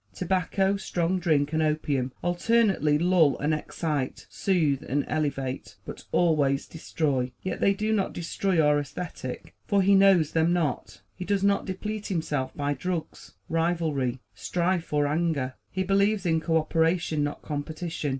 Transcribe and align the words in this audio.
Tobacco, 0.15 0.77
strong 0.77 1.19
drink, 1.19 1.53
and 1.53 1.61
opium 1.61 2.11
alternately 2.23 2.97
lull 2.97 3.37
and 3.37 3.53
excite, 3.53 4.25
soothe 4.31 4.81
and 4.89 5.05
elevate, 5.07 5.75
but 5.85 6.05
always 6.11 6.65
destroy; 6.65 7.31
yet 7.43 7.59
they 7.61 7.75
do 7.75 7.93
not 7.93 8.11
destroy 8.11 8.59
our 8.59 8.79
ascetic, 8.79 9.53
for 9.67 9.83
he 9.83 9.93
knows 9.93 10.31
them 10.31 10.51
not. 10.51 11.03
He 11.15 11.23
does 11.23 11.43
not 11.43 11.65
deplete 11.65 12.07
himself 12.07 12.51
by 12.55 12.73
drugs, 12.73 13.33
rivalry, 13.47 14.19
strife 14.33 14.91
or 14.91 15.05
anger. 15.05 15.53
He 15.69 15.83
believes 15.83 16.25
in 16.25 16.39
co 16.41 16.57
operation, 16.57 17.23
not 17.23 17.43
competition. 17.43 18.09